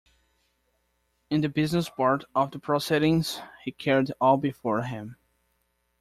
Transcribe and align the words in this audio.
In 1.29 1.41
the 1.41 1.47
business 1.49 1.87
part 1.87 2.25
of 2.33 2.49
the 2.49 2.57
proceedings 2.57 3.39
he 3.63 3.71
carried 3.71 4.11
all 4.19 4.35
before 4.35 4.81
him. 4.81 5.15